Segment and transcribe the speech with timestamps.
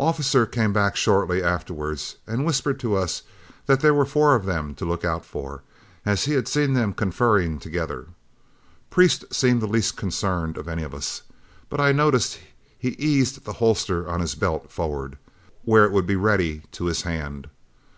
[0.00, 3.20] Officer came back shortly afterward, and whispered to us
[3.66, 5.62] that there were four of them to look out for,
[6.06, 8.06] as he had seen them conferring together.
[8.88, 11.24] Priest seemed the least concerned of any of us,
[11.68, 12.38] but I noticed
[12.78, 15.18] he eased the holster on his belt forward,
[15.66, 17.50] where it would be ready to his hand.